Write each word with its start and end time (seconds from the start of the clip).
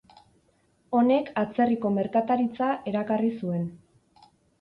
Honek 0.99 1.27
atzerriko 1.41 1.91
merkataritza 1.97 2.71
erakarri 2.93 3.29
zuen. 3.45 3.69